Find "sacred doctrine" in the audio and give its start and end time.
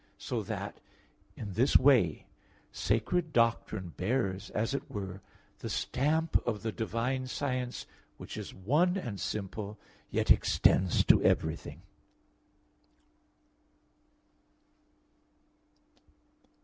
2.71-3.89